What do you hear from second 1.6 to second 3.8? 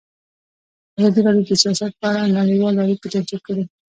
سیاست په اړه نړیوالې اړیکې تشریح کړي.